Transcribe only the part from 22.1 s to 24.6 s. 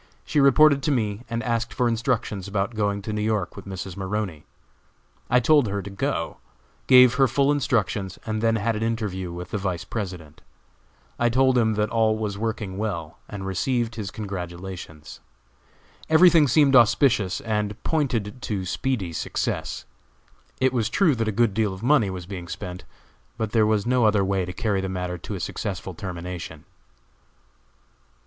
being spent, but there was no other way to